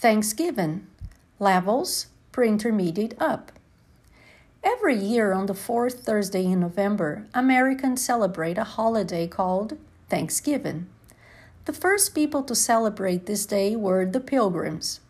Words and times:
Thanksgiving 0.00 0.86
levels 1.38 2.06
pre-intermediate 2.32 3.12
up. 3.20 3.52
Every 4.64 4.96
year 4.96 5.34
on 5.34 5.44
the 5.44 5.52
fourth 5.52 6.04
Thursday 6.06 6.46
in 6.46 6.60
November, 6.60 7.26
Americans 7.34 8.02
celebrate 8.02 8.56
a 8.56 8.64
holiday 8.64 9.26
called 9.26 9.76
Thanksgiving. 10.08 10.86
The 11.66 11.74
first 11.74 12.14
people 12.14 12.42
to 12.44 12.54
celebrate 12.54 13.26
this 13.26 13.44
day 13.44 13.76
were 13.76 14.06
the 14.06 14.20
Pilgrims. 14.20 15.00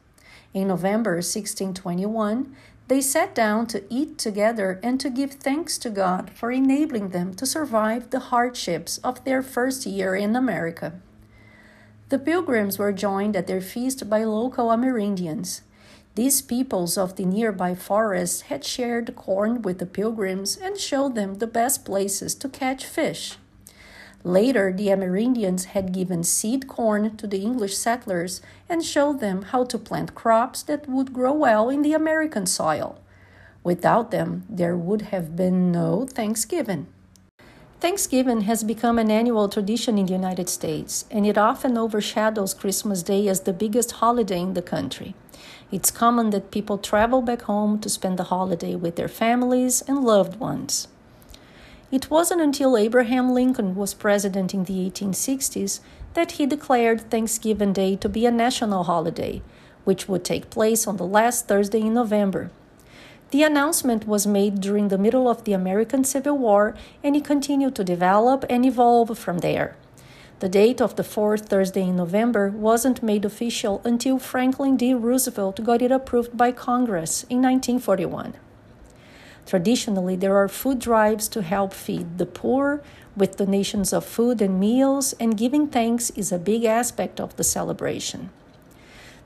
In 0.53 0.67
November 0.67 1.23
1621, 1.23 2.53
they 2.89 3.01
sat 3.01 3.33
down 3.33 3.69
to 3.69 3.85
eat 3.89 4.19
together 4.19 4.81
and 4.83 4.99
to 4.99 5.09
give 5.09 5.35
thanks 5.35 5.79
to 5.79 5.91
God 5.91 6.33
for 6.35 6.51
enabling 6.51 7.11
them 7.11 7.35
to 7.35 7.47
survive 7.47 8.11
the 8.11 8.35
hardships 8.35 8.99
of 9.05 9.25
their 9.25 9.41
first 9.41 9.87
year 9.87 10.17
in 10.17 10.35
America. 10.35 11.01
The 12.11 12.19
pilgrims 12.19 12.77
were 12.77 12.93
joined 12.93 13.37
at 13.37 13.47
their 13.47 13.61
feast 13.61 14.11
by 14.11 14.25
local 14.25 14.71
Amerindians. 14.71 15.61
These 16.17 16.43
peoples 16.43 16.99
of 16.99 17.15
the 17.15 17.25
nearby 17.25 17.77
forest 17.77 18.43
had 18.51 18.65
shared 18.65 19.15
corn 19.15 19.63
with 19.63 19.79
the 19.79 19.87
pilgrims 19.87 20.57
and 20.57 20.77
showed 20.77 21.15
them 21.15 21.37
the 21.37 21.47
best 21.47 21.85
places 21.85 22.35
to 22.35 22.49
catch 22.49 22.85
fish. 22.85 23.37
Later, 24.25 24.73
the 24.77 24.89
Amerindians 24.89 25.67
had 25.67 25.93
given 25.93 26.25
seed 26.25 26.67
corn 26.67 27.17
to 27.17 27.29
the 27.29 27.43
English 27.43 27.77
settlers 27.77 28.43
and 28.69 28.85
showed 28.85 29.21
them 29.21 29.43
how 29.43 29.63
to 29.63 29.79
plant 29.79 30.17
crops 30.17 30.65
that 30.65 30.89
would 30.89 31.13
grow 31.13 31.33
well 31.33 31.71
in 31.71 31.83
the 31.83 31.93
American 31.93 32.45
soil. 32.45 32.99
Without 33.63 34.11
them, 34.11 34.45
there 34.49 34.77
would 34.77 35.03
have 35.13 35.37
been 35.37 35.71
no 35.71 36.07
Thanksgiving. 36.07 36.89
Thanksgiving 37.81 38.43
has 38.43 38.63
become 38.63 38.99
an 38.99 39.11
annual 39.11 39.49
tradition 39.49 39.97
in 39.97 40.05
the 40.05 40.13
United 40.13 40.51
States, 40.51 41.07
and 41.11 41.27
it 41.27 41.39
often 41.39 41.79
overshadows 41.79 42.53
Christmas 42.53 43.03
Day 43.03 43.27
as 43.27 43.41
the 43.41 43.55
biggest 43.55 43.93
holiday 43.93 44.43
in 44.43 44.53
the 44.53 44.61
country. 44.61 45.15
It's 45.73 45.91
common 45.91 46.29
that 46.31 46.51
people 46.51 46.77
travel 46.77 47.23
back 47.23 47.43
home 47.43 47.79
to 47.81 47.89
spend 47.89 48.19
the 48.19 48.25
holiday 48.25 48.75
with 48.75 48.97
their 48.97 49.09
families 49.09 49.81
and 49.89 50.05
loved 50.05 50.39
ones. 50.39 50.89
It 51.91 52.11
wasn't 52.11 52.43
until 52.43 52.77
Abraham 52.77 53.33
Lincoln 53.33 53.75
was 53.75 53.95
president 53.95 54.53
in 54.53 54.65
the 54.65 54.91
1860s 54.91 55.81
that 56.13 56.33
he 56.33 56.45
declared 56.45 57.11
Thanksgiving 57.11 57.73
Day 57.73 57.97
to 57.97 58.11
be 58.11 58.27
a 58.27 58.31
national 58.31 58.85
holiday, 58.85 59.41
which 59.85 60.07
would 60.07 60.23
take 60.23 60.51
place 60.51 60.87
on 60.87 60.99
the 60.99 61.07
last 61.07 61.49
Thursday 61.49 61.81
in 61.81 61.95
November. 61.95 62.51
The 63.31 63.45
announcement 63.45 64.09
was 64.09 64.27
made 64.27 64.61
during 64.61 64.89
the 64.89 64.99
middle 64.99 65.29
of 65.29 65.45
the 65.45 65.53
American 65.53 66.03
Civil 66.03 66.37
War 66.37 66.75
and 67.03 67.15
it 67.15 67.25
continued 67.25 67.77
to 67.77 67.85
develop 67.85 68.45
and 68.51 68.67
evolve 68.67 69.17
from 69.17 69.39
there. 69.39 69.77
The 70.41 70.49
date 70.49 70.81
of 70.81 70.97
the 70.97 71.05
fourth 71.05 71.49
Thursday 71.49 71.83
in 71.83 71.97
November 71.97 72.51
wasn't 72.51 73.03
made 73.03 73.25
official 73.25 73.83
until 73.85 74.19
Franklin 74.19 74.77
D. 74.77 74.95
Roosevelt 74.95 75.63
got 75.63 75.83
it 75.83 75.93
approved 75.93 76.37
by 76.37 76.51
Congress 76.51 77.23
in 77.25 77.43
1941. 77.43 78.35
Traditionally, 79.47 80.17
there 80.17 80.37
are 80.37 80.49
food 80.49 80.79
drives 80.79 81.29
to 81.29 81.43
help 81.43 81.73
feed 81.73 82.19
the 82.19 82.27
poor 82.27 82.83
with 83.17 83.37
donations 83.37 83.93
of 83.93 84.05
food 84.05 84.41
and 84.41 84.59
meals, 84.59 85.13
and 85.21 85.37
giving 85.37 85.67
thanks 85.67 86.11
is 86.11 86.33
a 86.33 86.39
big 86.39 86.65
aspect 86.65 87.21
of 87.21 87.37
the 87.37 87.45
celebration. 87.45 88.31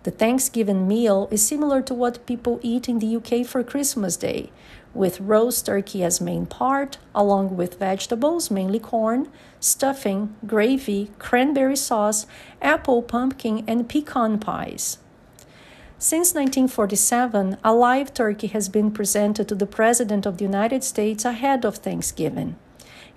The 0.05 0.10
Thanksgiving 0.10 0.86
meal 0.86 1.28
is 1.30 1.47
similar 1.47 1.80
to 1.80 1.94
what 1.94 2.27
people 2.27 2.60
eat 2.62 2.91
in 2.91 2.98
the 2.98 3.16
UK 3.16 3.47
for 3.47 3.64
Christmas 3.64 4.19
Day, 4.19 4.50
with 4.92 5.19
roast 5.19 5.64
turkey 5.64 6.05
as 6.05 6.20
main 6.20 6.44
part, 6.44 6.98
along 7.14 7.56
with 7.56 7.78
vegetables, 7.78 8.51
mainly 8.51 8.78
corn, 8.78 9.28
stuffing, 9.61 10.36
gravy, 10.46 11.11
cranberry 11.18 11.77
sauce, 11.77 12.27
apple, 12.61 13.01
pumpkin, 13.01 13.64
and 13.67 13.89
pecan 13.89 14.39
pies. 14.39 14.98
Since 15.98 16.34
1947, 16.34 17.57
a 17.64 17.73
live 17.73 18.12
turkey 18.12 18.48
has 18.48 18.68
been 18.68 18.90
presented 18.90 19.48
to 19.48 19.55
the 19.55 19.67
President 19.67 20.27
of 20.27 20.36
the 20.36 20.45
United 20.45 20.84
States 20.84 21.24
ahead 21.24 21.64
of 21.64 21.77
Thanksgiving. 21.77 22.57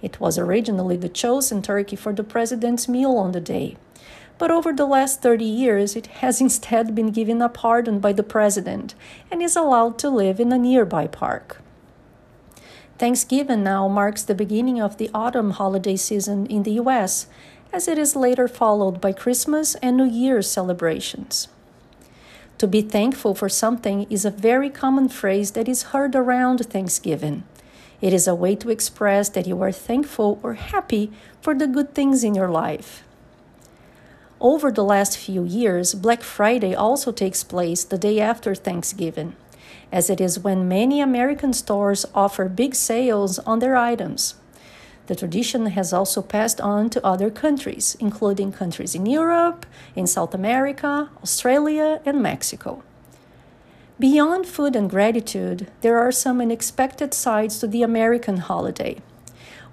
It 0.02 0.22
was 0.22 0.38
originally 0.38 0.96
the 0.96 1.10
chosen 1.10 1.62
turkey 1.62 1.98
for 1.98 2.14
the 2.14 2.24
President's 2.24 2.88
meal 2.88 3.18
on 3.18 3.34
the 3.34 3.42
day 3.42 3.76
but 4.38 4.52
over 4.52 4.72
the 4.72 4.86
last 4.86 5.22
30 5.22 5.46
years 5.46 5.96
it 5.96 6.08
has 6.22 6.42
instead 6.42 6.94
been 6.94 7.12
given 7.12 7.42
a 7.42 7.50
pardon 7.50 8.00
by 8.00 8.14
the 8.14 8.24
president 8.24 8.94
and 9.32 9.42
is 9.42 9.56
allowed 9.56 9.98
to 10.00 10.10
live 10.10 10.40
in 10.40 10.52
a 10.52 10.58
nearby 10.58 11.08
park. 11.08 11.62
Thanksgiving 12.98 13.64
now 13.64 13.88
marks 13.88 14.24
the 14.24 14.34
beginning 14.34 14.82
of 14.82 14.98
the 14.98 15.12
autumn 15.14 15.52
holiday 15.52 15.96
season 15.96 16.48
in 16.48 16.64
the 16.64 16.80
US, 16.82 17.28
as 17.72 17.88
it 17.88 17.98
is 17.98 18.16
later 18.16 18.48
followed 18.48 19.00
by 19.00 19.12
Christmas 19.12 19.76
and 19.76 19.98
New 19.98 20.10
Year's 20.10 20.50
celebrations. 20.50 21.48
To 22.58 22.68
be 22.68 22.82
thankful 22.82 23.36
for 23.36 23.50
something 23.50 24.08
is 24.10 24.26
a 24.26 24.32
very 24.32 24.72
common 24.72 25.10
phrase 25.10 25.52
that 25.52 25.70
is 25.70 25.94
heard 25.94 26.16
around 26.16 26.66
Thanksgiving. 26.66 27.44
It 28.02 28.14
is 28.14 28.28
a 28.28 28.34
way 28.34 28.56
to 28.56 28.72
express 28.72 29.30
that 29.30 29.46
you 29.46 29.62
are 29.62 29.72
thankful 29.72 30.40
or 30.42 30.54
happy 30.56 31.12
for 31.40 31.54
the 31.54 31.68
good 31.68 31.94
things 31.94 32.24
in 32.24 32.34
your 32.34 32.50
life. 32.50 33.04
Over 34.40 34.72
the 34.72 34.84
last 34.84 35.18
few 35.18 35.44
years, 35.44 35.96
Black 35.96 36.22
Friday 36.22 36.76
also 36.76 37.12
takes 37.12 37.44
place 37.44 37.84
the 37.84 37.98
day 37.98 38.20
after 38.20 38.54
Thanksgiving, 38.54 39.36
as 39.92 40.12
it 40.12 40.22
is 40.22 40.40
when 40.40 40.68
many 40.68 41.02
American 41.02 41.54
stores 41.54 42.06
offer 42.14 42.48
big 42.48 42.76
sales 42.76 43.40
on 43.40 43.60
their 43.60 43.76
items. 43.76 44.36
The 45.08 45.16
tradition 45.16 45.68
has 45.68 45.92
also 45.92 46.22
passed 46.22 46.62
on 46.62 46.92
to 46.92 47.06
other 47.06 47.32
countries, 47.32 47.98
including 48.00 48.52
countries 48.52 48.94
in 48.94 49.08
Europe, 49.08 49.66
in 49.96 50.06
South 50.06 50.36
America, 50.36 51.10
Australia, 51.24 52.00
and 52.06 52.22
Mexico. 52.22 52.84
Beyond 54.00 54.46
food 54.46 54.76
and 54.76 54.88
gratitude, 54.88 55.72
there 55.82 55.98
are 55.98 56.12
some 56.12 56.42
unexpected 56.42 57.16
sides 57.16 57.58
to 57.60 57.68
the 57.68 57.82
American 57.82 58.38
holiday. 58.38 58.98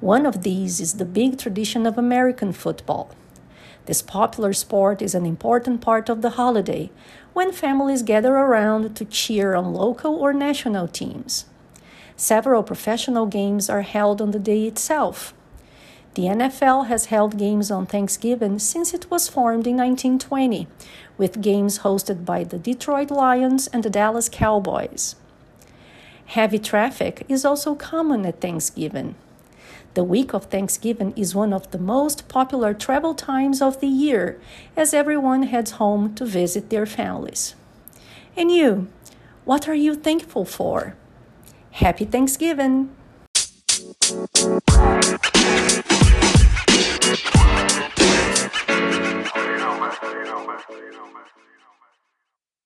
One 0.00 0.24
of 0.24 0.42
these 0.42 0.80
is 0.80 0.94
the 0.94 1.04
big 1.04 1.38
tradition 1.38 1.84
of 1.84 1.98
American 1.98 2.54
football. 2.54 3.10
This 3.86 4.00
popular 4.00 4.52
sport 4.52 5.02
is 5.02 5.14
an 5.14 5.26
important 5.26 5.80
part 5.80 6.08
of 6.08 6.22
the 6.22 6.30
holiday 6.30 6.90
when 7.34 7.52
families 7.52 8.02
gather 8.02 8.34
around 8.34 8.96
to 8.96 9.04
cheer 9.04 9.54
on 9.54 9.74
local 9.74 10.14
or 10.14 10.32
national 10.32 10.88
teams. 10.88 11.44
Several 12.16 12.62
professional 12.62 13.26
games 13.26 13.68
are 13.68 13.82
held 13.82 14.22
on 14.22 14.30
the 14.30 14.38
day 14.38 14.66
itself. 14.66 15.34
The 16.14 16.24
NFL 16.24 16.86
has 16.86 17.06
held 17.06 17.36
games 17.36 17.72
on 17.72 17.86
Thanksgiving 17.86 18.60
since 18.60 18.94
it 18.94 19.10
was 19.10 19.28
formed 19.28 19.66
in 19.66 19.76
1920, 19.76 20.68
with 21.18 21.42
games 21.42 21.80
hosted 21.80 22.24
by 22.24 22.44
the 22.44 22.58
Detroit 22.58 23.10
Lions 23.10 23.66
and 23.66 23.82
the 23.82 23.90
Dallas 23.90 24.28
Cowboys. 24.28 25.16
Heavy 26.26 26.60
traffic 26.60 27.26
is 27.28 27.44
also 27.44 27.74
common 27.74 28.24
at 28.24 28.40
Thanksgiving. 28.40 29.16
The 29.94 30.04
week 30.04 30.34
of 30.34 30.46
Thanksgiving 30.46 31.12
is 31.16 31.34
one 31.34 31.52
of 31.52 31.70
the 31.70 31.78
most 31.78 32.28
popular 32.28 32.74
travel 32.74 33.14
times 33.14 33.62
of 33.62 33.80
the 33.80 33.86
year, 33.86 34.40
as 34.76 34.92
everyone 34.92 35.44
heads 35.44 35.72
home 35.72 36.14
to 36.16 36.24
visit 36.24 36.70
their 36.70 36.86
families. 36.86 37.54
And 38.36 38.50
you, 38.50 38.88
what 39.44 39.68
are 39.68 39.74
you 39.74 39.94
thankful 39.94 40.44
for? 40.44 40.96
Happy 41.70 42.04
Thanksgiving! 42.04 42.90